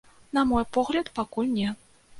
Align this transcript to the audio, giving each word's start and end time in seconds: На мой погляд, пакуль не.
На 0.37 0.41
мой 0.51 0.65
погляд, 0.79 1.13
пакуль 1.21 1.55
не. 1.61 1.69